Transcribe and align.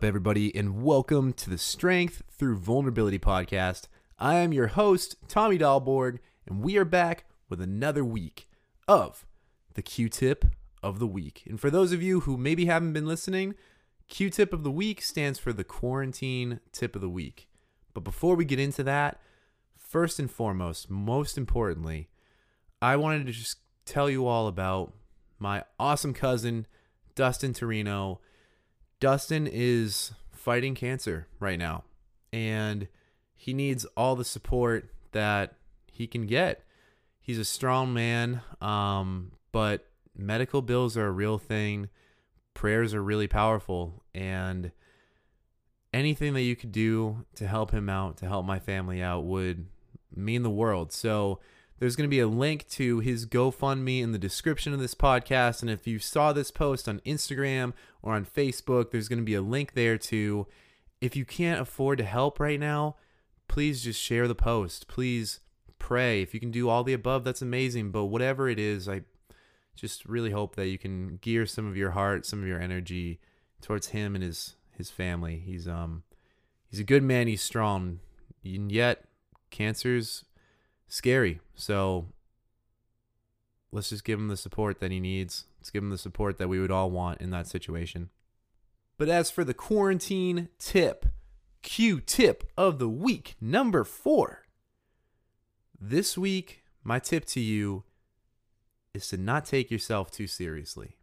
Up, 0.00 0.04
everybody, 0.06 0.56
and 0.56 0.82
welcome 0.82 1.34
to 1.34 1.50
the 1.50 1.58
Strength 1.58 2.22
Through 2.30 2.56
Vulnerability 2.56 3.18
podcast. 3.18 3.82
I 4.18 4.36
am 4.36 4.50
your 4.50 4.68
host, 4.68 5.16
Tommy 5.28 5.58
Dahlborg, 5.58 6.20
and 6.46 6.62
we 6.62 6.78
are 6.78 6.86
back 6.86 7.24
with 7.50 7.60
another 7.60 8.02
week 8.02 8.48
of 8.88 9.26
the 9.74 9.82
Q 9.82 10.08
tip 10.08 10.46
of 10.82 11.00
the 11.00 11.06
week. 11.06 11.42
And 11.46 11.60
for 11.60 11.68
those 11.68 11.92
of 11.92 12.02
you 12.02 12.20
who 12.20 12.38
maybe 12.38 12.64
haven't 12.64 12.94
been 12.94 13.04
listening, 13.04 13.56
Q 14.08 14.30
tip 14.30 14.54
of 14.54 14.62
the 14.62 14.70
week 14.70 15.02
stands 15.02 15.38
for 15.38 15.52
the 15.52 15.64
quarantine 15.64 16.60
tip 16.72 16.94
of 16.94 17.02
the 17.02 17.10
week. 17.10 17.46
But 17.92 18.02
before 18.02 18.36
we 18.36 18.46
get 18.46 18.58
into 18.58 18.82
that, 18.84 19.20
first 19.76 20.18
and 20.18 20.30
foremost, 20.30 20.88
most 20.88 21.36
importantly, 21.36 22.08
I 22.80 22.96
wanted 22.96 23.26
to 23.26 23.32
just 23.32 23.58
tell 23.84 24.08
you 24.08 24.26
all 24.26 24.46
about 24.46 24.94
my 25.38 25.64
awesome 25.78 26.14
cousin, 26.14 26.66
Dustin 27.14 27.52
Torino. 27.52 28.22
Dustin 29.00 29.48
is 29.50 30.12
fighting 30.30 30.74
cancer 30.74 31.26
right 31.40 31.58
now, 31.58 31.84
and 32.32 32.86
he 33.34 33.54
needs 33.54 33.86
all 33.96 34.14
the 34.14 34.24
support 34.24 34.90
that 35.12 35.54
he 35.90 36.06
can 36.06 36.26
get. 36.26 36.64
He's 37.18 37.38
a 37.38 37.44
strong 37.44 37.94
man, 37.94 38.42
um, 38.60 39.32
but 39.52 39.88
medical 40.16 40.60
bills 40.60 40.96
are 40.96 41.06
a 41.06 41.12
real 41.12 41.38
thing. 41.38 41.88
Prayers 42.52 42.92
are 42.92 43.02
really 43.02 43.28
powerful, 43.28 44.04
and 44.14 44.70
anything 45.94 46.34
that 46.34 46.42
you 46.42 46.54
could 46.54 46.72
do 46.72 47.24
to 47.36 47.46
help 47.46 47.70
him 47.70 47.88
out, 47.88 48.18
to 48.18 48.26
help 48.26 48.44
my 48.44 48.58
family 48.58 49.02
out, 49.02 49.24
would 49.24 49.66
mean 50.14 50.42
the 50.42 50.50
world. 50.50 50.92
So, 50.92 51.40
there's 51.80 51.96
going 51.96 52.08
to 52.08 52.14
be 52.14 52.20
a 52.20 52.28
link 52.28 52.68
to 52.68 53.00
his 53.00 53.26
GoFundMe 53.26 54.02
in 54.02 54.12
the 54.12 54.18
description 54.18 54.74
of 54.74 54.80
this 54.80 54.94
podcast. 54.94 55.62
And 55.62 55.70
if 55.70 55.86
you 55.86 55.98
saw 55.98 56.32
this 56.32 56.50
post 56.50 56.86
on 56.86 57.00
Instagram 57.00 57.72
or 58.02 58.14
on 58.14 58.26
Facebook, 58.26 58.90
there's 58.90 59.08
going 59.08 59.18
to 59.18 59.24
be 59.24 59.34
a 59.34 59.40
link 59.40 59.72
there 59.72 59.96
too. 59.96 60.46
If 61.00 61.16
you 61.16 61.24
can't 61.24 61.60
afford 61.60 61.96
to 61.98 62.04
help 62.04 62.38
right 62.38 62.60
now, 62.60 62.96
please 63.48 63.82
just 63.82 63.98
share 63.98 64.28
the 64.28 64.34
post. 64.34 64.88
Please 64.88 65.40
pray. 65.78 66.20
If 66.20 66.34
you 66.34 66.38
can 66.38 66.50
do 66.50 66.68
all 66.68 66.84
the 66.84 66.92
above, 66.92 67.24
that's 67.24 67.40
amazing. 67.40 67.92
But 67.92 68.04
whatever 68.04 68.46
it 68.50 68.58
is, 68.58 68.86
I 68.86 69.00
just 69.74 70.04
really 70.04 70.32
hope 70.32 70.56
that 70.56 70.68
you 70.68 70.76
can 70.76 71.16
gear 71.16 71.46
some 71.46 71.66
of 71.66 71.78
your 71.78 71.92
heart, 71.92 72.26
some 72.26 72.42
of 72.42 72.46
your 72.46 72.60
energy 72.60 73.20
towards 73.62 73.88
him 73.88 74.14
and 74.14 74.22
his 74.22 74.56
his 74.76 74.90
family. 74.90 75.42
He's 75.44 75.66
um 75.66 76.02
he's 76.68 76.80
a 76.80 76.84
good 76.84 77.02
man, 77.02 77.26
he's 77.26 77.42
strong. 77.42 78.00
And 78.44 78.70
yet 78.70 79.04
cancer's 79.50 80.24
scary. 80.90 81.40
So 81.54 82.06
let's 83.72 83.88
just 83.88 84.04
give 84.04 84.18
him 84.18 84.28
the 84.28 84.36
support 84.36 84.80
that 84.80 84.90
he 84.90 85.00
needs. 85.00 85.46
Let's 85.58 85.70
give 85.70 85.82
him 85.82 85.90
the 85.90 85.98
support 85.98 86.36
that 86.38 86.48
we 86.48 86.60
would 86.60 86.70
all 86.70 86.90
want 86.90 87.20
in 87.20 87.30
that 87.30 87.46
situation. 87.46 88.10
But 88.98 89.08
as 89.08 89.30
for 89.30 89.44
the 89.44 89.54
quarantine 89.54 90.48
tip, 90.58 91.06
Q 91.62 92.00
tip 92.00 92.50
of 92.56 92.78
the 92.78 92.88
week, 92.88 93.36
number 93.40 93.84
four. 93.84 94.42
This 95.80 96.18
week, 96.18 96.64
my 96.84 96.98
tip 96.98 97.24
to 97.26 97.40
you 97.40 97.84
is 98.92 99.08
to 99.08 99.16
not 99.16 99.46
take 99.46 99.70
yourself 99.70 100.10
too 100.10 100.26
seriously. 100.26 100.96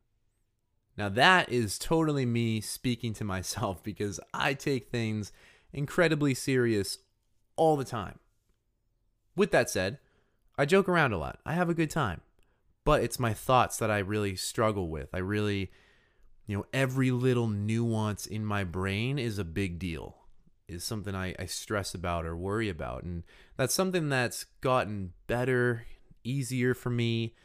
Now, 0.97 1.09
that 1.09 1.51
is 1.51 1.79
totally 1.79 2.25
me 2.25 2.59
speaking 2.61 3.13
to 3.13 3.23
myself 3.23 3.83
because 3.83 4.19
I 4.33 4.53
take 4.53 4.89
things 4.89 5.31
incredibly 5.72 6.33
serious 6.33 6.99
all 7.55 7.77
the 7.77 7.85
time. 7.85 8.19
With 9.38 9.52
that 9.52 9.69
said, 9.69 9.99
I 10.57 10.66
joke 10.66 10.89
around 10.89 11.13
a 11.13 11.17
lot. 11.17 11.39
I 11.45 11.53
have 11.53 11.69
a 11.69 11.75
good 11.75 11.91
time. 11.91 12.22
But 12.84 13.03
it's 13.03 13.19
my 13.19 13.34
thoughts 13.34 13.78
that 13.78 13.91
I 13.91 14.00
really 14.00 14.35
struggle 14.35 14.89
with. 14.89 15.13
I 15.13 15.19
really, 15.19 15.72
you 16.47 16.57
know, 16.57 16.66
every 16.73 17.12
little 17.12 17.47
nuance 17.47 18.25
in 18.25 18.44
my 18.44 18.63
brain 18.63 19.19
is 19.19 19.38
a 19.38 19.44
big 19.44 19.78
deal, 19.78 20.16
is 20.67 20.84
something 20.84 21.13
I, 21.13 21.35
I 21.38 21.45
stress 21.45 21.94
about 21.94 22.25
or 22.25 22.35
worry 22.35 22.67
about. 22.67 23.03
And 23.03 23.23
that's 23.57 23.75
something 23.75 24.09
that's 24.09 24.45
gotten 24.62 25.13
better, 25.28 25.85
easier 26.23 26.73
for 26.73 26.89
me. 26.89 27.35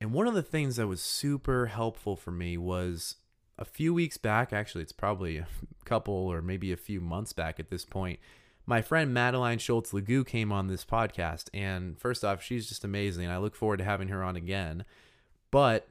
And 0.00 0.12
one 0.12 0.26
of 0.26 0.34
the 0.34 0.42
things 0.42 0.76
that 0.76 0.86
was 0.86 1.02
super 1.02 1.66
helpful 1.66 2.16
for 2.16 2.30
me 2.30 2.56
was 2.56 3.16
a 3.58 3.64
few 3.64 3.92
weeks 3.92 4.16
back, 4.16 4.52
actually, 4.52 4.82
it's 4.82 4.92
probably 4.92 5.36
a 5.36 5.46
couple 5.84 6.14
or 6.14 6.40
maybe 6.40 6.72
a 6.72 6.76
few 6.76 7.00
months 7.02 7.34
back 7.34 7.60
at 7.60 7.68
this 7.68 7.84
point 7.84 8.18
my 8.66 8.80
friend 8.80 9.12
Madeline 9.12 9.58
Schultz 9.58 9.92
Lagu 9.92 10.26
came 10.26 10.52
on 10.52 10.68
this 10.68 10.84
podcast. 10.84 11.48
And 11.52 11.98
first 11.98 12.24
off, 12.24 12.42
she's 12.42 12.68
just 12.68 12.84
amazing. 12.84 13.28
I 13.28 13.38
look 13.38 13.54
forward 13.54 13.78
to 13.78 13.84
having 13.84 14.08
her 14.08 14.22
on 14.22 14.36
again. 14.36 14.84
But 15.50 15.88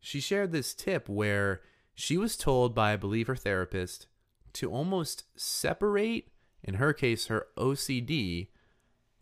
she 0.00 0.20
shared 0.20 0.52
this 0.52 0.74
tip 0.74 1.08
where 1.08 1.62
she 1.94 2.16
was 2.16 2.36
told 2.36 2.74
by, 2.74 2.92
I 2.92 2.96
believe, 2.96 3.26
her 3.26 3.36
therapist 3.36 4.06
to 4.54 4.70
almost 4.70 5.24
separate, 5.36 6.28
in 6.62 6.74
her 6.74 6.92
case, 6.92 7.26
her 7.26 7.46
OCD 7.56 8.48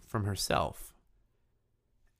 from 0.06 0.24
herself. 0.24 0.92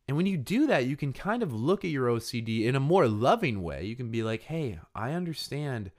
And 0.06 0.16
when 0.16 0.26
you 0.26 0.36
do 0.36 0.66
that, 0.66 0.86
you 0.86 0.96
can 0.96 1.12
kind 1.12 1.42
of 1.42 1.52
look 1.52 1.84
at 1.84 1.90
your 1.90 2.08
OCD 2.08 2.64
in 2.64 2.76
a 2.76 2.80
more 2.80 3.08
loving 3.08 3.62
way. 3.62 3.84
You 3.84 3.96
can 3.96 4.10
be 4.10 4.22
like, 4.22 4.42
hey, 4.42 4.78
I 4.94 5.12
understand 5.12 5.90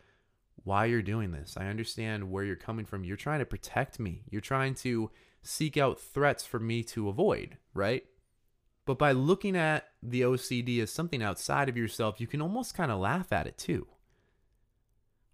why 0.66 0.86
you're 0.86 1.02
doing 1.02 1.32
this. 1.32 1.56
I 1.58 1.68
understand 1.68 2.30
where 2.30 2.44
you're 2.44 2.56
coming 2.56 2.86
from. 2.86 3.06
You're 3.06 3.16
trying 3.16 3.40
to 3.40 3.46
protect 3.46 4.00
me. 4.00 4.24
You're 4.30 4.42
trying 4.42 4.74
to 4.76 5.12
seek 5.44 5.78
out 5.78 6.00
threats 6.00 6.44
for 6.44 6.60
me 6.60 6.84
to 6.84 7.08
avoid, 7.08 7.58
right? 7.74 8.04
But 8.86 8.98
by 8.98 9.12
looking 9.14 9.56
at 9.56 9.88
the 10.02 10.22
OCD 10.22 10.82
as 10.82 10.92
something 10.92 11.22
outside 11.22 11.70
of 11.70 11.78
yourself, 11.78 12.20
you 12.20 12.26
can 12.26 12.42
almost 12.42 12.74
kind 12.74 12.92
of 12.92 13.00
laugh 13.00 13.32
at 13.32 13.46
it 13.46 13.58
too. 13.60 13.88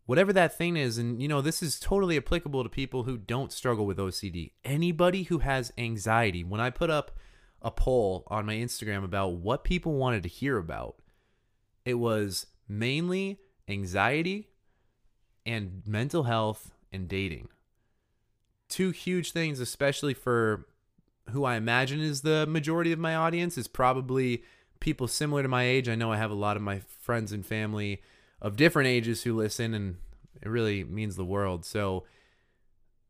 Whatever 0.05 0.33
that 0.33 0.57
thing 0.57 0.75
is, 0.75 0.97
and 0.97 1.21
you 1.21 1.29
know, 1.29 1.41
this 1.41 1.63
is 1.63 1.79
totally 1.79 2.17
applicable 2.17 2.63
to 2.63 2.69
people 2.69 3.03
who 3.03 3.17
don't 3.17 3.53
struggle 3.53 3.85
with 3.85 3.97
OCD. 3.97 4.51
Anybody 4.65 5.23
who 5.23 5.39
has 5.39 5.71
anxiety, 5.77 6.43
when 6.43 6.59
I 6.59 6.69
put 6.69 6.89
up 6.89 7.17
a 7.61 7.71
poll 7.71 8.25
on 8.27 8.45
my 8.45 8.55
Instagram 8.55 9.05
about 9.05 9.35
what 9.35 9.63
people 9.63 9.93
wanted 9.93 10.23
to 10.23 10.29
hear 10.29 10.57
about, 10.57 10.95
it 11.85 11.93
was 11.93 12.47
mainly 12.67 13.39
anxiety 13.69 14.49
and 15.45 15.81
mental 15.85 16.23
health 16.23 16.71
and 16.91 17.07
dating. 17.07 17.49
Two 18.69 18.91
huge 18.91 19.31
things, 19.31 19.59
especially 19.59 20.13
for 20.13 20.67
who 21.29 21.43
I 21.43 21.55
imagine 21.55 21.99
is 21.99 22.21
the 22.21 22.45
majority 22.47 22.91
of 22.91 22.99
my 22.99 23.15
audience, 23.15 23.57
is 23.57 23.67
probably 23.67 24.43
people 24.79 25.07
similar 25.07 25.41
to 25.41 25.49
my 25.49 25.63
age. 25.63 25.89
I 25.89 25.95
know 25.95 26.11
I 26.11 26.17
have 26.17 26.31
a 26.31 26.35
lot 26.35 26.57
of 26.57 26.63
my 26.63 26.79
friends 26.79 27.31
and 27.31 27.45
family 27.45 28.01
of 28.41 28.57
different 28.57 28.87
ages 28.87 29.23
who 29.23 29.35
listen, 29.35 29.73
and 29.73 29.97
it 30.41 30.49
really 30.49 30.83
means 30.83 31.15
the 31.15 31.25
world. 31.25 31.65
So, 31.65 32.05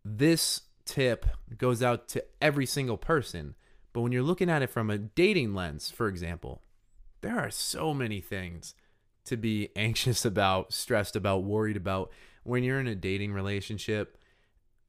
this 0.03 0.61
tip 0.85 1.25
goes 1.57 1.83
out 1.83 2.07
to 2.09 2.23
every 2.41 2.65
single 2.65 2.97
person. 2.97 3.55
But 3.93 4.01
when 4.01 4.11
you're 4.11 4.23
looking 4.23 4.49
at 4.49 4.61
it 4.61 4.69
from 4.69 4.89
a 4.89 4.97
dating 4.97 5.53
lens, 5.53 5.89
for 5.89 6.07
example, 6.07 6.61
there 7.21 7.39
are 7.39 7.51
so 7.51 7.93
many 7.93 8.19
things 8.19 8.73
to 9.25 9.37
be 9.37 9.69
anxious 9.75 10.25
about, 10.25 10.73
stressed 10.73 11.15
about, 11.15 11.43
worried 11.43 11.77
about 11.77 12.11
when 12.43 12.63
you're 12.63 12.79
in 12.79 12.87
a 12.87 12.95
dating 12.95 13.33
relationship, 13.33 14.17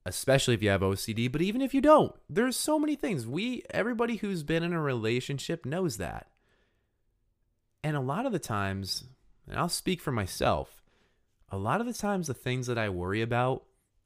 especially 0.06 0.54
if 0.54 0.62
you 0.62 0.70
have 0.70 0.80
OCD, 0.80 1.30
but 1.30 1.42
even 1.42 1.60
if 1.60 1.74
you 1.74 1.80
don't, 1.80 2.14
there's 2.28 2.56
so 2.56 2.78
many 2.78 2.96
things. 2.96 3.26
We 3.26 3.62
everybody 3.70 4.16
who's 4.16 4.42
been 4.42 4.62
in 4.62 4.72
a 4.72 4.80
relationship 4.80 5.64
knows 5.64 5.98
that. 5.98 6.28
And 7.84 7.96
a 7.96 8.00
lot 8.00 8.26
of 8.26 8.32
the 8.32 8.38
times, 8.38 9.04
and 9.48 9.58
I'll 9.58 9.68
speak 9.68 10.00
for 10.00 10.12
myself, 10.12 10.82
a 11.50 11.58
lot 11.58 11.80
of 11.80 11.86
the 11.86 11.92
times 11.92 12.26
the 12.26 12.34
things 12.34 12.66
that 12.66 12.78
I 12.78 12.88
worry 12.88 13.20
about 13.20 13.64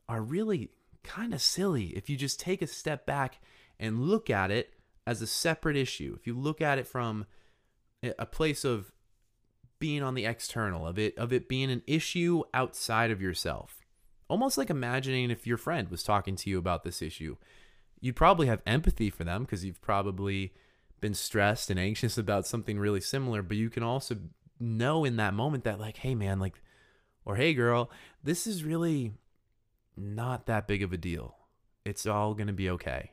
are 0.08 0.22
really 0.22 0.70
kind 1.02 1.32
of 1.32 1.40
silly 1.40 1.87
if 1.96 2.11
you 2.11 2.17
just 2.17 2.40
take 2.40 2.62
a 2.62 2.67
step 2.67 3.06
back 3.06 3.40
and 3.79 4.00
look 4.00 4.29
at 4.29 4.50
it 4.50 4.75
as 5.06 5.22
a 5.22 5.26
separate 5.26 5.76
issue. 5.76 6.17
If 6.19 6.26
you 6.26 6.37
look 6.37 6.61
at 6.61 6.79
it 6.79 6.87
from 6.87 7.26
a 8.19 8.26
place 8.26 8.64
of 8.64 8.90
being 9.78 10.02
on 10.02 10.14
the 10.14 10.25
external 10.25 10.87
of 10.87 10.99
it 10.99 11.17
of 11.19 11.32
it 11.32 11.49
being 11.49 11.70
an 11.70 11.82
issue 11.87 12.43
outside 12.55 13.11
of 13.11 13.20
yourself. 13.20 13.84
Almost 14.28 14.58
like 14.58 14.70
imagining 14.70 15.31
if 15.31 15.46
your 15.46 15.56
friend 15.56 15.88
was 15.88 16.02
talking 16.02 16.37
to 16.37 16.50
you 16.50 16.58
about 16.58 16.82
this 16.82 17.00
issue. 17.00 17.37
You'd 18.00 18.17
probably 18.17 18.46
have 18.49 18.62
empathy 18.67 19.11
for 19.11 19.25
them 19.25 19.43
because 19.43 19.64
you've 19.64 19.81
probably 19.81 20.52
been 21.00 21.14
stressed 21.14 21.70
and 21.70 21.78
anxious 21.78 22.19
about 22.19 22.46
something 22.46 22.78
really 22.78 23.00
similar 23.00 23.43
but 23.43 23.56
you 23.56 23.69
can 23.69 23.82
also 23.82 24.17
know 24.58 25.05
in 25.05 25.17
that 25.17 25.34
moment 25.34 25.64
that 25.64 25.79
like 25.79 25.99
hey 25.99 26.14
man 26.14 26.40
like 26.40 26.62
or 27.26 27.37
hey 27.37 27.52
girl 27.52 27.90
this 28.25 28.46
is 28.46 28.64
really 28.64 29.12
not 29.96 30.46
that 30.46 30.67
big 30.67 30.82
of 30.82 30.93
a 30.93 30.96
deal. 30.96 31.37
It's 31.84 32.06
all 32.06 32.34
going 32.34 32.49
to 32.49 32.52
be 32.52 32.70
okay 32.70 33.12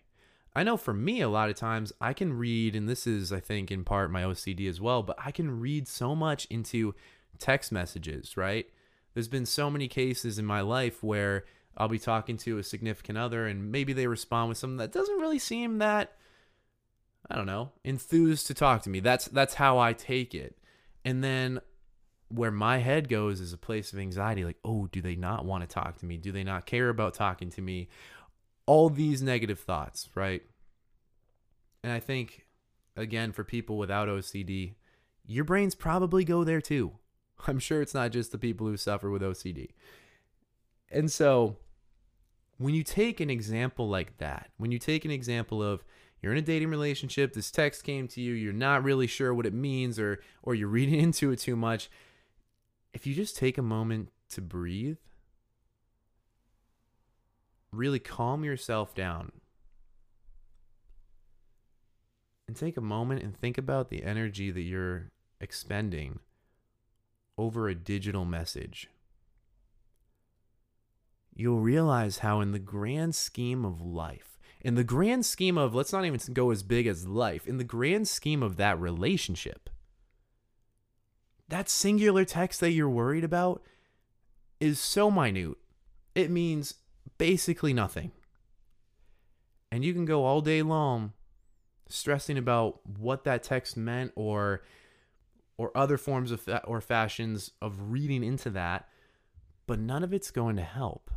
I 0.56 0.64
know 0.64 0.78
for 0.78 0.94
me, 0.94 1.22
a 1.22 1.30
lot 1.30 1.50
of 1.50 1.56
times 1.56 1.92
I 2.00 2.14
can 2.14 2.34
read, 2.34 2.76
and 2.76 2.88
this 2.88 3.08
is, 3.08 3.34
I 3.34 3.40
think, 3.40 3.72
in 3.72 3.84
part 3.84 4.12
my 4.12 4.24
OCD 4.24 4.70
as 4.70 4.80
well, 4.80 5.02
but 5.02 5.18
I 5.24 5.32
can 5.32 5.60
read 5.60 5.88
so 5.88 6.16
much 6.16 6.46
into 6.46 6.94
text 7.40 7.72
messages, 7.72 8.38
right? 8.38 8.68
There's 9.14 9.28
been 9.28 9.46
so 9.46 9.70
many 9.70 9.88
cases 9.88 10.38
in 10.38 10.46
my 10.46 10.62
life 10.62 11.04
where 11.04 11.46
I'll 11.78 11.88
be 11.88 12.00
talking 12.00 12.38
to 12.38 12.60
a 12.60 12.64
significant 12.64 13.18
other 13.18 13.48
and 13.48 13.72
maybe 13.72 13.94
they 13.94 14.08
respond 14.08 14.50
with 14.50 14.58
something 14.58 14.78
that 14.78 14.92
doesn't 14.92 15.20
really 15.20 15.40
seem 15.40 15.80
that 15.80 16.16
I 17.30 17.36
don't 17.36 17.46
know, 17.46 17.72
enthused 17.84 18.48
to 18.48 18.54
talk 18.54 18.82
to 18.84 18.90
me. 18.90 19.00
That's 19.00 19.26
that's 19.26 19.54
how 19.54 19.80
I 19.80 19.94
take 19.94 20.36
it. 20.36 20.58
And 21.06 21.24
then 21.24 21.62
where 22.30 22.52
my 22.52 22.80
head 22.80 23.10
goes 23.10 23.40
is 23.40 23.54
a 23.54 23.58
place 23.58 23.94
of 23.94 24.00
anxiety 24.00 24.44
like, 24.44 24.58
oh, 24.66 24.88
do 24.92 25.02
they 25.02 25.16
not 25.16 25.46
want 25.46 25.68
to 25.68 25.74
talk 25.74 25.98
to 26.00 26.06
me? 26.06 26.18
Do 26.18 26.32
they 26.32 26.44
not 26.44 26.66
care 26.66 26.90
about 26.90 27.14
talking 27.14 27.50
to 27.52 27.62
me? 27.62 27.90
All 28.66 28.90
these 28.90 29.22
negative 29.22 29.60
thoughts, 29.60 30.10
right? 30.16 30.42
And 31.84 31.92
I 31.92 32.00
think, 32.00 32.46
again, 32.96 33.32
for 33.32 33.44
people 33.44 33.78
without 33.78 34.08
OCD, 34.08 34.76
your 35.26 35.44
brains 35.44 35.76
probably 35.76 36.24
go 36.24 36.44
there 36.44 36.62
too. 36.62 36.94
I'm 37.48 37.60
sure 37.60 37.82
it's 37.82 37.94
not 37.94 38.12
just 38.12 38.32
the 38.32 38.38
people 38.38 38.68
who 38.68 38.78
suffer 38.78 39.10
with 39.10 39.22
OCD. 39.22 39.70
And 40.92 41.12
so, 41.12 41.58
when 42.58 42.74
you 42.74 42.84
take 42.84 43.20
an 43.20 43.30
example 43.30 43.90
like 43.90 44.18
that, 44.20 44.52
when 44.58 44.72
you 44.72 44.80
take 44.80 45.06
an 45.06 45.12
example 45.12 45.62
of 45.62 45.84
you're 46.22 46.32
in 46.32 46.38
a 46.38 46.42
dating 46.42 46.70
relationship, 46.70 47.34
this 47.34 47.52
text 47.52 47.84
came 47.84 48.08
to 48.10 48.22
you, 48.22 48.34
you're 48.34 48.54
not 48.54 48.84
really 48.84 49.08
sure 49.08 49.34
what 49.34 49.46
it 49.46 49.54
means 49.54 50.00
or 50.00 50.22
or 50.44 50.56
you're 50.56 50.68
reading 50.70 51.00
into 51.00 51.32
it 51.32 51.40
too 51.40 51.56
much, 51.56 51.90
if 52.94 53.08
you 53.08 53.14
just 53.14 53.36
take 53.36 53.58
a 53.58 53.64
moment 53.64 54.10
to 54.30 54.42
breathe, 54.42 54.98
really 57.74 58.00
calm 58.00 58.44
yourself 58.44 58.94
down. 58.94 59.32
And 62.48 62.58
take 62.58 62.78
a 62.78 62.82
moment 62.82 63.24
and 63.24 63.36
think 63.36 63.58
about 63.58 63.90
the 63.90 64.04
energy 64.04 64.52
that 64.52 64.62
you're 64.62 65.12
expending 65.40 66.20
over 67.38 67.68
a 67.68 67.76
digital 67.76 68.26
message. 68.26 68.90
You'll 71.36 71.62
realize 71.62 72.20
how, 72.20 72.42
in 72.42 72.52
the 72.52 72.60
grand 72.60 73.16
scheme 73.16 73.66
of 73.66 73.82
life, 73.82 74.38
in 74.62 74.76
the 74.76 74.84
grand 74.84 75.26
scheme 75.26 75.58
of, 75.58 75.74
let's 75.74 75.92
not 75.92 76.06
even 76.06 76.20
go 76.34 76.52
as 76.52 76.64
big 76.64 76.86
as 76.86 77.08
life, 77.08 77.48
in 77.48 77.58
the 77.58 77.64
grand 77.64 78.08
scheme 78.08 78.44
of 78.44 78.58
that 78.58 78.80
relationship, 78.80 79.70
that 81.50 81.70
singular 81.70 82.24
text 82.24 82.60
that 82.60 82.72
you're 82.72 82.90
worried 82.90 83.24
about 83.24 83.64
is 84.60 84.80
so 84.80 85.10
minute. 85.10 85.58
It 86.16 86.30
means 86.30 86.76
basically 87.24 87.72
nothing. 87.72 88.12
And 89.72 89.86
you 89.86 89.94
can 89.94 90.04
go 90.04 90.26
all 90.26 90.42
day 90.42 90.62
long 90.62 91.14
stressing 91.88 92.38
about 92.38 92.82
what 92.86 93.24
that 93.24 93.44
text 93.44 93.78
meant 93.78 94.12
or 94.18 94.62
or 95.58 95.72
other 95.74 95.98
forms 95.98 96.32
of 96.32 96.42
fa- 96.42 96.66
or 96.66 96.82
fashions 96.82 97.52
of 97.62 97.94
reading 97.94 98.26
into 98.26 98.50
that, 98.50 98.90
but 99.68 99.80
none 99.80 100.04
of 100.04 100.14
it's 100.14 100.32
going 100.32 100.58
to 100.58 100.64
help. 100.64 101.12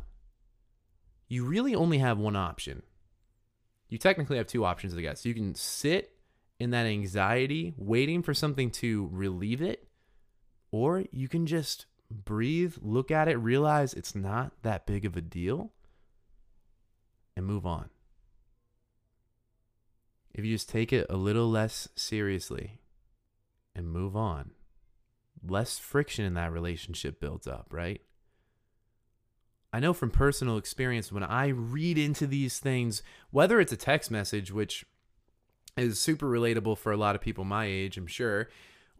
You 1.27 1.43
really 1.43 1.75
only 1.75 1.97
have 1.97 2.17
one 2.17 2.37
option. 2.37 2.83
You 3.89 3.97
technically 3.97 4.37
have 4.37 4.47
two 4.47 4.63
options, 4.63 4.95
I 4.95 5.01
guess. 5.01 5.25
You 5.25 5.33
can 5.33 5.55
sit 5.55 6.13
in 6.57 6.69
that 6.69 6.85
anxiety, 6.85 7.73
waiting 7.75 8.23
for 8.23 8.33
something 8.33 8.71
to 8.71 9.09
relieve 9.11 9.61
it, 9.61 9.89
or 10.71 11.03
you 11.11 11.27
can 11.27 11.45
just 11.47 11.85
breathe, 12.09 12.75
look 12.81 13.11
at 13.11 13.27
it, 13.27 13.35
realize 13.35 13.93
it's 13.93 14.15
not 14.15 14.53
that 14.61 14.85
big 14.85 15.03
of 15.03 15.17
a 15.17 15.21
deal, 15.21 15.73
and 17.37 17.45
move 17.45 17.67
on. 17.67 17.89
If 20.33 20.43
you 20.43 20.55
just 20.55 20.67
take 20.67 20.91
it 20.91 21.05
a 21.07 21.15
little 21.15 21.47
less 21.49 21.87
seriously 21.95 22.79
and 23.75 23.87
move 23.87 24.15
on, 24.15 24.51
less 25.47 25.77
friction 25.77 26.25
in 26.25 26.33
that 26.33 26.51
relationship 26.51 27.21
builds 27.21 27.45
up, 27.45 27.67
right? 27.69 28.01
I 29.71 29.79
know 29.79 29.93
from 29.93 30.09
personal 30.09 30.57
experience 30.57 31.11
when 31.11 31.23
I 31.23 31.49
read 31.49 31.99
into 31.99 32.25
these 32.25 32.57
things, 32.57 33.03
whether 33.29 33.59
it's 33.59 33.71
a 33.71 33.77
text 33.77 34.09
message, 34.09 34.51
which 34.51 34.83
is 35.77 35.99
super 35.99 36.25
relatable 36.25 36.79
for 36.79 36.91
a 36.91 36.97
lot 36.97 37.13
of 37.13 37.21
people 37.21 37.43
my 37.43 37.65
age, 37.65 37.97
I'm 37.97 38.07
sure, 38.07 38.49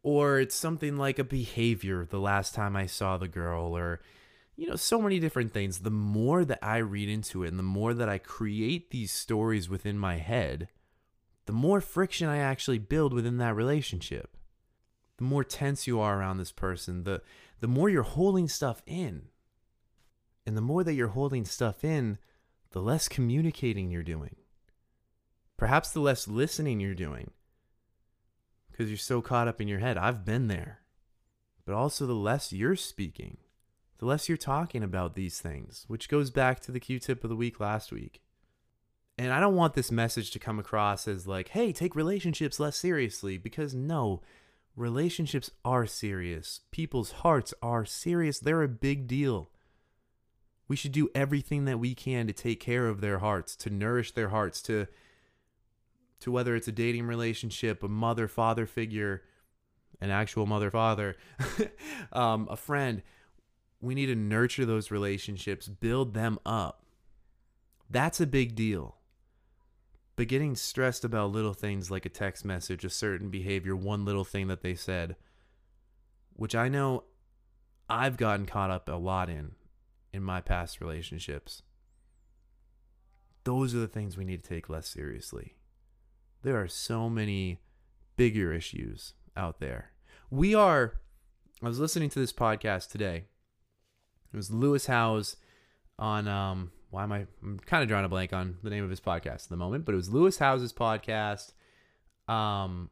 or 0.04 0.40
it's 0.40 0.56
something 0.56 0.96
like 0.96 1.18
a 1.18 1.24
behavior 1.24 2.06
the 2.06 2.20
last 2.20 2.54
time 2.54 2.76
I 2.76 2.86
saw 2.86 3.18
the 3.18 3.28
girl, 3.28 3.76
or, 3.76 4.00
you 4.58 4.68
know, 4.68 4.76
so 4.76 5.00
many 5.00 5.20
different 5.20 5.54
things. 5.54 5.80
The 5.80 5.92
more 5.92 6.44
that 6.44 6.60
I 6.62 6.78
read 6.78 7.08
into 7.08 7.44
it 7.44 7.50
and 7.50 7.60
the 7.60 7.64
more 7.64 7.94
that 7.94 8.10
I 8.10 8.18
create 8.18 8.90
these 8.90 9.12
stories 9.12 9.70
within 9.70 9.98
my 9.98 10.18
head, 10.18 10.68
the 11.46 11.54
more 11.54 11.80
friction 11.80 12.28
I 12.28 12.38
actually 12.38 12.80
build 12.80 13.14
within 13.14 13.38
that 13.38 13.56
relationship. 13.56 14.36
The 15.18 15.24
more 15.24 15.44
tense 15.44 15.88
you 15.88 16.00
are 16.00 16.20
around 16.20 16.38
this 16.38 16.52
person, 16.52 17.04
the, 17.04 17.22
the 17.60 17.68
more 17.68 17.90
you're 17.90 18.04
holding 18.04 18.48
stuff 18.48 18.82
in. 18.86 19.28
And 20.46 20.58
the 20.58 20.62
more 20.62 20.84
that 20.84 20.94
you're 20.94 21.08
holding 21.10 21.46
stuff 21.46 21.84
in, 21.84 22.18
the 22.72 22.82
less 22.82 23.08
communicating 23.08 23.92
you're 23.92 24.04
doing. 24.04 24.36
Perhaps 25.56 25.92
the 25.92 26.00
less 26.00 26.28
listening 26.28 26.80
you're 26.80 26.94
doing 26.94 27.32
because 28.78 28.90
you're 28.90 28.98
so 28.98 29.22
caught 29.22 29.48
up 29.48 29.60
in 29.60 29.68
your 29.68 29.80
head. 29.80 29.98
I've 29.98 30.24
been 30.24 30.48
there. 30.48 30.82
But 31.66 31.74
also, 31.74 32.06
the 32.06 32.14
less 32.14 32.54
you're 32.54 32.76
speaking, 32.76 33.38
the 34.00 34.06
less 34.06 34.30
you're 34.30 34.38
talking 34.38 34.84
about 34.84 35.16
these 35.16 35.40
things, 35.40 35.86
which 35.88 36.10
goes 36.10 36.30
back 36.30 36.60
to 36.62 36.72
the 36.72 36.80
Q 36.80 37.00
tip 37.00 37.24
of 37.24 37.30
the 37.30 37.36
week 37.36 37.60
last 37.60 37.92
week. 37.92 38.22
And 39.18 39.32
I 39.32 39.40
don't 39.40 39.56
want 39.56 39.74
this 39.74 39.92
message 39.92 40.30
to 40.32 40.40
come 40.40 40.60
across 40.60 41.08
as 41.08 41.26
like, 41.28 41.50
hey, 41.50 41.72
take 41.72 41.96
relationships 41.96 42.60
less 42.60 42.78
seriously, 42.78 43.38
because 43.38 43.74
no, 43.74 44.22
relationships 44.76 45.50
are 45.66 45.88
serious. 45.88 46.62
People's 46.72 47.12
hearts 47.12 47.54
are 47.64 47.84
serious. 47.84 48.40
They're 48.40 48.62
a 48.62 48.68
big 48.68 49.08
deal. 49.08 49.50
We 50.68 50.76
should 50.76 50.92
do 50.92 51.10
everything 51.16 51.66
that 51.66 51.80
we 51.80 51.96
can 51.96 52.28
to 52.28 52.34
take 52.34 52.60
care 52.60 52.88
of 52.88 53.02
their 53.02 53.20
hearts, 53.20 53.56
to 53.58 53.70
nourish 53.70 54.12
their 54.12 54.30
hearts, 54.30 54.62
to 54.64 54.88
to 56.20 56.32
whether 56.32 56.56
it's 56.56 56.68
a 56.68 56.72
dating 56.72 57.06
relationship, 57.06 57.84
a 57.84 57.88
mother 57.88 58.28
father 58.28 58.66
figure, 58.66 59.22
an 60.02 60.10
actual 60.10 60.48
mother 60.48 60.72
father, 60.72 61.16
um, 62.12 62.48
a 62.50 62.56
friend. 62.56 63.04
We 63.80 63.96
need 63.96 64.08
to 64.08 64.16
nurture 64.16 64.66
those 64.66 64.92
relationships, 64.92 65.68
build 65.68 66.14
them 66.14 66.40
up. 66.46 66.84
That's 67.90 68.20
a 68.20 68.28
big 68.28 68.56
deal. 68.56 68.98
But 70.16 70.28
getting 70.28 70.56
stressed 70.56 71.06
about 71.06 71.32
little 71.32 71.54
things 71.54 71.92
like 71.92 72.06
a 72.06 72.10
text 72.10 72.44
message, 72.44 72.84
a 72.84 72.90
certain 72.90 73.30
behavior, 73.30 73.76
one 73.76 74.04
little 74.04 74.24
thing 74.24 74.48
that 74.48 74.62
they 74.62 74.74
said, 74.74 75.16
which 76.34 76.56
I 76.56 76.70
know 76.70 77.04
I've 77.90 78.18
gotten 78.18 78.46
caught 78.48 78.72
up 78.72 78.90
a 78.90 78.94
lot 78.94 79.30
in 79.30 79.52
in 80.12 80.24
my 80.24 80.42
past 80.42 80.82
relationships. 80.82 81.62
Those 83.44 83.76
are 83.76 83.80
the 83.80 83.88
things 83.88 84.18
we 84.18 84.26
need 84.26 84.44
to 84.44 84.50
take 84.50 84.70
less 84.70 84.90
seriously. 84.90 85.56
There 86.42 86.60
are 86.60 86.68
so 86.68 87.10
many 87.10 87.62
bigger 88.16 88.52
issues 88.52 89.14
out 89.38 89.60
there. 89.60 89.92
We 90.30 90.54
are, 90.56 91.00
I 91.62 91.68
was 91.68 91.80
listening 91.80 92.10
to 92.10 92.20
this 92.20 92.34
podcast 92.34 92.90
today. 92.90 93.26
It 94.34 94.38
was 94.38 94.52
Lewis 94.52 94.86
Howes 94.86 95.38
on, 96.00 96.28
um, 96.28 96.72
why 96.90 97.04
am 97.04 97.12
I, 97.12 97.28
I'm 97.42 97.60
kind 97.60 97.84
of 97.84 97.90
drawing 97.90 98.06
a 98.06 98.10
blank 98.10 98.34
on 98.34 98.58
the 98.64 98.70
name 98.70 98.84
of 98.84 98.90
his 98.90 99.00
podcast 99.00 99.44
at 99.44 99.50
the 99.50 99.58
moment, 99.58 99.86
but 99.86 99.94
it 99.94 99.98
was 99.98 100.10
Lewis 100.10 100.38
Howes' 100.38 100.74
podcast. 100.74 101.54
Um, 102.28 102.90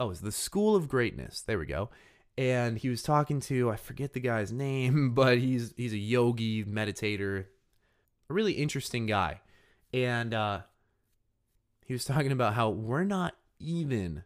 oh, 0.00 0.06
it 0.06 0.08
was 0.08 0.20
The 0.20 0.32
School 0.32 0.76
of 0.76 0.88
Greatness. 0.88 1.40
There 1.42 1.58
we 1.58 1.66
go. 1.66 1.90
And 2.36 2.78
he 2.78 2.88
was 2.88 3.02
talking 3.02 3.40
to, 3.40 3.70
I 3.70 3.76
forget 3.76 4.12
the 4.12 4.20
guy's 4.20 4.52
name, 4.52 5.14
but 5.14 5.38
he's, 5.38 5.74
he's 5.76 5.92
a 5.92 5.98
yogi, 5.98 6.64
meditator, 6.64 7.46
a 8.28 8.34
really 8.34 8.52
interesting 8.52 9.06
guy. 9.06 9.40
And, 9.92 10.34
uh, 10.34 10.60
he 11.84 11.92
was 11.92 12.04
talking 12.04 12.32
about 12.32 12.54
how 12.54 12.70
we're 12.70 13.04
not 13.04 13.34
even 13.58 14.24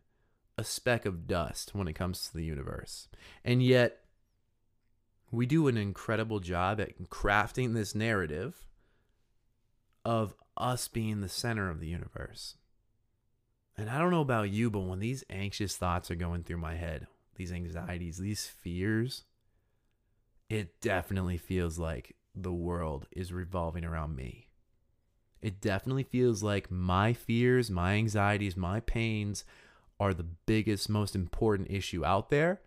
a 0.57 0.65
speck 0.65 1.07
of 1.07 1.27
dust 1.27 1.75
when 1.75 1.89
it 1.89 1.95
comes 1.95 2.27
to 2.27 2.35
the 2.35 2.45
universe. 2.45 3.09
And 3.45 3.63
yet, 3.63 4.01
we 5.31 5.47
do 5.47 5.69
an 5.69 5.77
incredible 5.77 6.41
job 6.41 6.81
at 6.81 6.99
crafting 7.09 7.75
this 7.75 7.95
narrative 7.95 8.65
of 10.05 10.35
us 10.57 10.89
being 10.89 11.21
the 11.21 11.29
center 11.29 11.71
of 11.71 11.81
the 11.81 11.89
universe. 11.89 12.57
And 13.77 13.89
I 13.89 13.99
don't 13.99 14.11
know 14.11 14.23
about 14.23 14.51
you, 14.51 14.71
but 14.71 14.81
when 14.81 14.99
these 14.99 15.25
anxious 15.31 15.77
thoughts 15.77 16.11
are 16.11 16.17
going 16.17 16.43
through 16.43 16.59
my 16.59 16.75
head, 16.75 17.07
these 17.37 17.53
anxieties, 17.53 18.19
these 18.19 18.47
fears, 18.47 19.25
it 20.49 20.81
definitely 20.81 21.37
feels 21.37 21.79
like 21.79 22.17
the 22.35 22.53
world 22.53 23.07
is 23.13 23.33
revolving 23.33 23.85
around 23.85 24.17
me. 24.17 24.49
It 25.41 25.61
definitely 25.61 26.03
feels 26.03 26.43
like 26.43 26.71
my 26.71 27.13
fears, 27.13 27.71
my 27.71 27.95
anxieties, 27.95 28.57
my 28.57 28.81
pains 28.81 29.45
are 30.01 30.15
the 30.15 30.27
biggest, 30.47 30.89
most 30.89 31.15
important 31.15 31.71
issue 31.71 32.05
out 32.05 32.31
there. 32.31 32.61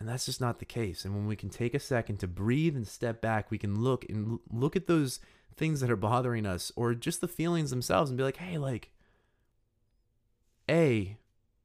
And 0.00 0.08
that's 0.08 0.26
just 0.26 0.40
not 0.40 0.58
the 0.58 0.64
case. 0.64 1.04
And 1.04 1.14
when 1.14 1.26
we 1.26 1.36
can 1.36 1.48
take 1.48 1.74
a 1.74 1.78
second 1.78 2.18
to 2.18 2.26
breathe 2.26 2.76
and 2.76 2.86
step 2.86 3.20
back, 3.20 3.50
we 3.50 3.58
can 3.58 3.80
look 3.80 4.04
and 4.08 4.38
look 4.50 4.76
at 4.76 4.86
those 4.86 5.20
things 5.56 5.80
that 5.80 5.90
are 5.90 5.96
bothering 5.96 6.46
us 6.46 6.72
or 6.76 6.94
just 6.94 7.20
the 7.20 7.28
feelings 7.28 7.70
themselves 7.70 8.10
and 8.10 8.18
be 8.18 8.24
like, 8.24 8.38
hey, 8.38 8.58
like, 8.58 8.90
A, 10.68 11.16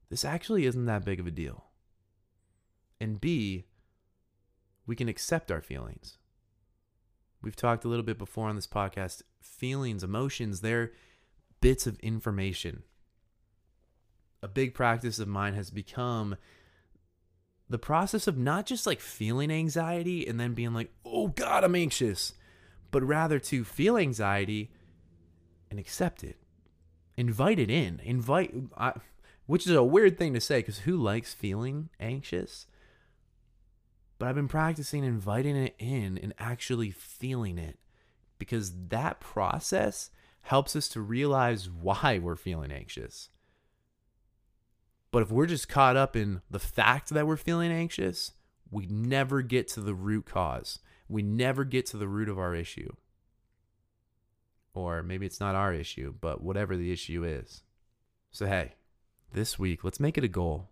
this 0.10 0.24
actually 0.24 0.66
isn't 0.66 0.86
that 0.86 1.06
big 1.06 1.20
of 1.20 1.28
a 1.28 1.32
deal. 1.32 1.66
And 3.02 3.20
B, 3.20 3.66
we 4.86 4.96
can 4.96 5.10
accept 5.10 5.52
our 5.52 5.62
feelings. 5.62 6.18
We've 7.42 7.56
talked 7.56 7.86
a 7.86 7.88
little 7.88 8.04
bit 8.04 8.18
before 8.18 8.50
on 8.50 8.56
this 8.56 8.68
podcast. 8.68 9.22
Feelings, 9.42 10.04
emotions, 10.04 10.62
they're 10.62 10.92
bits 11.62 11.88
of 11.88 12.00
information. 12.00 12.84
A 14.42 14.48
big 14.48 14.74
practice 14.74 15.20
of 15.20 15.28
mine 15.28 15.54
has 15.54 15.70
become 15.70 16.36
the 17.70 17.78
process 17.78 18.28
of 18.28 18.38
not 18.38 18.66
just 18.66 18.88
like 18.88 19.00
feeling 19.00 19.52
anxiety 19.52 20.28
and 20.28 20.40
then 20.40 20.54
being 20.54 20.74
like, 20.74 20.92
oh 21.06 21.28
God, 21.28 21.64
I'm 21.64 21.76
anxious, 21.76 22.34
but 22.90 23.04
rather 23.04 23.40
to 23.40 23.64
feel 23.64 23.96
anxiety 23.96 24.72
and 25.70 25.80
accept 25.80 26.24
it. 26.24 26.38
Invite 27.16 27.60
it 27.60 27.70
in. 27.70 28.02
Invite, 28.04 28.54
I, 28.76 28.94
which 29.46 29.68
is 29.68 29.74
a 29.74 29.84
weird 29.84 30.18
thing 30.18 30.34
to 30.34 30.42
say 30.42 30.60
because 30.60 30.80
who 30.80 30.98
likes 30.98 31.34
feeling 31.34 31.90
anxious? 32.00 32.66
But 34.18 34.30
I've 34.30 34.36
been 34.36 34.48
practicing 34.48 35.04
inviting 35.04 35.56
it 35.56 35.76
in 35.78 36.18
and 36.18 36.34
actually 36.40 36.92
feeling 36.92 37.58
it 37.58 37.78
because 38.40 38.74
that 38.88 39.20
process 39.20 40.10
helps 40.42 40.76
us 40.76 40.88
to 40.90 41.02
realize 41.02 41.70
why 41.70 42.20
we're 42.20 42.36
feeling 42.36 42.72
anxious. 42.72 43.30
But 45.12 45.24
if 45.24 45.32
we're 45.32 45.48
just 45.48 45.70
caught 45.70 45.98
up 45.98 46.16
in 46.16 46.42
the 46.50 46.60
fact 46.60 47.10
that 47.10 47.26
we're 47.26 47.38
feeling 47.38 47.72
anxious, 47.72 48.34
we 48.70 48.86
never 48.86 49.42
get 49.42 49.68
to 49.70 49.82
the 49.82 49.96
root 49.96 50.26
cause. 50.26 50.80
We 51.08 51.24
never 51.24 51.64
get 51.64 51.88
to 51.88 51.98
the 51.98 52.08
root 52.08 52.30
of 52.30 52.38
our 52.38 52.54
issue. 52.54 52.96
Or 54.74 55.02
maybe 55.02 55.26
it's 55.26 55.40
not 55.40 55.56
our 55.56 55.74
issue, 55.74 56.14
but 56.22 56.44
whatever 56.44 56.78
the 56.78 56.92
issue 56.92 57.24
is. 57.24 57.64
So, 58.32 58.46
hey, 58.46 58.76
this 59.34 59.58
week, 59.58 59.84
let's 59.84 60.00
make 60.00 60.18
it 60.18 60.24
a 60.24 60.28
goal. 60.30 60.70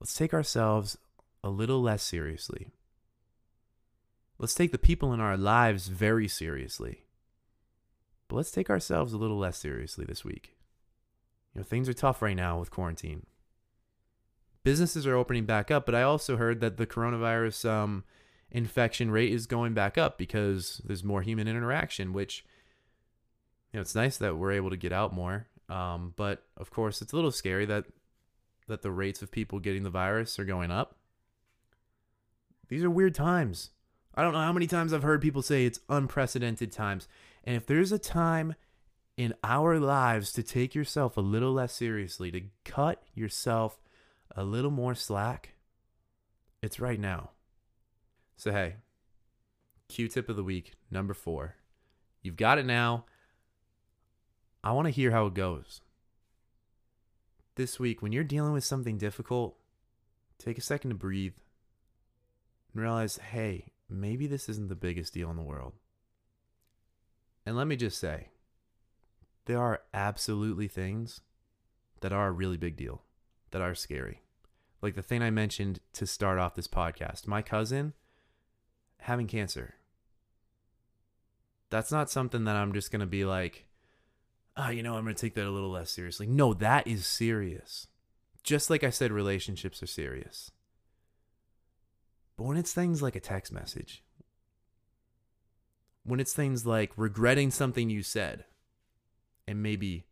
Let's 0.00 0.14
take 0.14 0.34
ourselves 0.34 0.98
a 1.44 1.50
little 1.50 1.80
less 1.80 2.02
seriously. 2.02 2.72
Let's 4.38 4.54
take 4.54 4.72
the 4.72 4.78
people 4.78 5.12
in 5.12 5.20
our 5.20 5.36
lives 5.36 5.86
very 5.86 6.26
seriously. 6.26 7.04
But 8.26 8.36
let's 8.36 8.50
take 8.50 8.68
ourselves 8.68 9.12
a 9.12 9.18
little 9.18 9.38
less 9.38 9.58
seriously 9.58 10.04
this 10.04 10.24
week. 10.24 10.56
You 11.54 11.60
know, 11.60 11.64
things 11.64 11.88
are 11.88 11.94
tough 11.94 12.22
right 12.22 12.36
now 12.36 12.58
with 12.58 12.70
quarantine. 12.70 13.26
Businesses 14.64 15.06
are 15.06 15.16
opening 15.16 15.44
back 15.44 15.70
up, 15.70 15.84
but 15.84 15.94
I 15.94 16.02
also 16.02 16.36
heard 16.36 16.60
that 16.60 16.76
the 16.76 16.86
coronavirus 16.86 17.68
um, 17.68 18.04
infection 18.50 19.10
rate 19.10 19.32
is 19.32 19.46
going 19.46 19.74
back 19.74 19.98
up 19.98 20.18
because 20.18 20.80
there's 20.84 21.02
more 21.02 21.22
human 21.22 21.48
interaction, 21.48 22.12
which, 22.12 22.44
you 23.72 23.78
know, 23.78 23.80
it's 23.80 23.94
nice 23.94 24.16
that 24.18 24.36
we're 24.36 24.52
able 24.52 24.70
to 24.70 24.76
get 24.76 24.92
out 24.92 25.12
more. 25.12 25.48
Um, 25.68 26.14
but 26.16 26.44
of 26.56 26.70
course, 26.70 27.02
it's 27.02 27.12
a 27.12 27.16
little 27.16 27.32
scary 27.32 27.66
that 27.66 27.86
that 28.68 28.82
the 28.82 28.90
rates 28.90 29.22
of 29.22 29.30
people 29.30 29.58
getting 29.58 29.82
the 29.82 29.90
virus 29.90 30.38
are 30.38 30.44
going 30.44 30.70
up. 30.70 30.94
These 32.68 32.84
are 32.84 32.90
weird 32.90 33.14
times. 33.14 33.70
I 34.14 34.22
don't 34.22 34.32
know 34.32 34.38
how 34.38 34.52
many 34.52 34.66
times 34.66 34.92
I've 34.92 35.02
heard 35.02 35.20
people 35.20 35.42
say 35.42 35.66
it's 35.66 35.80
unprecedented 35.88 36.70
times. 36.70 37.08
And 37.44 37.56
if 37.56 37.66
there's 37.66 37.92
a 37.92 37.98
time 37.98 38.54
in 39.16 39.34
our 39.44 39.78
lives 39.78 40.32
to 40.32 40.42
take 40.42 40.74
yourself 40.74 41.16
a 41.16 41.20
little 41.20 41.52
less 41.52 41.72
seriously, 41.72 42.30
to 42.30 42.42
cut 42.64 43.02
yourself 43.14 43.80
a 44.34 44.44
little 44.44 44.70
more 44.70 44.94
slack, 44.94 45.54
it's 46.62 46.80
right 46.80 46.98
now. 46.98 47.30
So, 48.36 48.52
hey, 48.52 48.76
Q 49.88 50.08
tip 50.08 50.28
of 50.28 50.36
the 50.36 50.44
week, 50.44 50.72
number 50.90 51.14
four. 51.14 51.56
You've 52.22 52.36
got 52.36 52.58
it 52.58 52.66
now. 52.66 53.04
I 54.64 54.72
want 54.72 54.86
to 54.86 54.92
hear 54.92 55.10
how 55.10 55.26
it 55.26 55.34
goes. 55.34 55.80
This 57.56 57.78
week, 57.78 58.00
when 58.00 58.12
you're 58.12 58.24
dealing 58.24 58.52
with 58.52 58.64
something 58.64 58.96
difficult, 58.96 59.56
take 60.38 60.56
a 60.56 60.62
second 60.62 60.90
to 60.90 60.96
breathe 60.96 61.34
and 62.72 62.82
realize 62.82 63.16
hey, 63.16 63.72
maybe 63.90 64.26
this 64.26 64.48
isn't 64.48 64.68
the 64.68 64.74
biggest 64.74 65.12
deal 65.12 65.30
in 65.30 65.36
the 65.36 65.42
world. 65.42 65.74
And 67.44 67.56
let 67.56 67.66
me 67.66 67.76
just 67.76 67.98
say, 67.98 68.28
there 69.46 69.60
are 69.60 69.82
absolutely 69.92 70.68
things 70.68 71.20
that 72.00 72.12
are 72.12 72.28
a 72.28 72.32
really 72.32 72.56
big 72.56 72.76
deal, 72.76 73.02
that 73.50 73.62
are 73.62 73.74
scary. 73.74 74.22
Like 74.80 74.94
the 74.94 75.02
thing 75.02 75.22
I 75.22 75.30
mentioned 75.30 75.80
to 75.94 76.06
start 76.06 76.38
off 76.38 76.54
this 76.54 76.68
podcast 76.68 77.26
my 77.26 77.42
cousin 77.42 77.94
having 79.02 79.26
cancer. 79.26 79.74
That's 81.70 81.92
not 81.92 82.10
something 82.10 82.44
that 82.44 82.56
I'm 82.56 82.72
just 82.72 82.90
going 82.90 83.00
to 83.00 83.06
be 83.06 83.24
like, 83.24 83.64
oh, 84.56 84.70
you 84.70 84.82
know, 84.82 84.96
I'm 84.96 85.04
going 85.04 85.14
to 85.14 85.20
take 85.20 85.34
that 85.34 85.46
a 85.46 85.50
little 85.50 85.70
less 85.70 85.90
seriously. 85.90 86.26
No, 86.26 86.52
that 86.54 86.86
is 86.86 87.06
serious. 87.06 87.86
Just 88.42 88.70
like 88.70 88.84
I 88.84 88.90
said, 88.90 89.12
relationships 89.12 89.82
are 89.82 89.86
serious. 89.86 90.50
But 92.36 92.44
when 92.44 92.56
it's 92.56 92.74
things 92.74 93.02
like 93.02 93.16
a 93.16 93.20
text 93.20 93.52
message, 93.52 94.02
when 96.04 96.20
it's 96.20 96.32
things 96.32 96.66
like 96.66 96.92
regretting 96.96 97.50
something 97.50 97.88
you 97.88 98.02
said, 98.02 98.44
and 99.46 99.62
maybe 99.62 100.04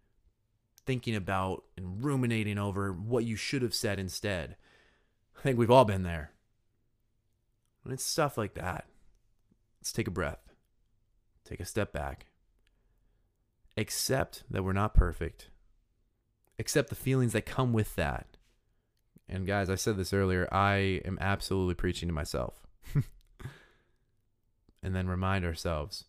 thinking 0.87 1.15
about 1.15 1.65
and 1.77 2.03
ruminating 2.05 2.59
over 2.59 2.93
what 2.93 3.25
you 3.25 3.37
should 3.37 3.63
have 3.63 3.75
said 3.75 3.99
instead. 3.99 4.57
I 5.39 5.43
think 5.43 5.59
we've 5.59 5.71
all 5.71 5.85
been 5.85 6.03
there. 6.03 6.33
When 7.83 7.95
it's 7.95 8.05
stuff 8.05 8.37
like 8.37 8.55
that, 8.55 8.87
let's 9.81 9.93
take 9.93 10.09
a 10.09 10.13
breath, 10.13 10.53
take 11.45 11.61
a 11.61 11.65
step 11.65 11.93
back, 11.93 12.27
accept 13.77 14.43
that 14.51 14.63
we're 14.63 14.73
not 14.73 14.95
perfect, 14.95 15.49
accept 16.59 16.91
the 16.91 16.95
feelings 16.95 17.33
that 17.33 17.47
come 17.47 17.73
with 17.73 17.95
that. 17.97 18.37
And 19.29 19.47
guys, 19.47 19.71
I 19.71 19.77
said 19.77 19.97
this 19.97 20.13
earlier, 20.13 20.49
I 20.53 21.01
am 21.05 21.17
absolutely 21.21 21.75
preaching 21.75 22.09
to 22.09 22.15
myself. 22.15 22.67
and 24.83 24.95
then 24.95 25.07
remind 25.09 25.45
ourselves 25.45 26.05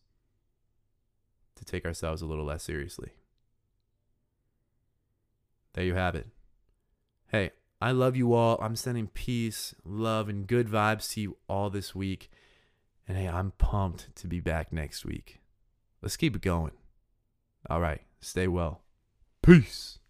to 1.61 1.65
take 1.65 1.85
ourselves 1.85 2.21
a 2.21 2.25
little 2.25 2.45
less 2.45 2.63
seriously. 2.63 3.11
There 5.73 5.85
you 5.85 5.93
have 5.93 6.15
it. 6.15 6.27
Hey, 7.27 7.51
I 7.79 7.91
love 7.91 8.15
you 8.15 8.33
all. 8.33 8.57
I'm 8.59 8.75
sending 8.75 9.07
peace, 9.07 9.75
love, 9.85 10.27
and 10.27 10.47
good 10.47 10.67
vibes 10.67 11.13
to 11.13 11.21
you 11.21 11.37
all 11.47 11.69
this 11.69 11.93
week. 11.95 12.29
And 13.07 13.17
hey, 13.17 13.27
I'm 13.27 13.51
pumped 13.51 14.13
to 14.17 14.27
be 14.27 14.39
back 14.39 14.73
next 14.73 15.05
week. 15.05 15.39
Let's 16.01 16.17
keep 16.17 16.35
it 16.35 16.41
going. 16.41 16.73
All 17.69 17.79
right, 17.79 18.01
stay 18.19 18.47
well. 18.47 18.81
Peace. 19.43 19.99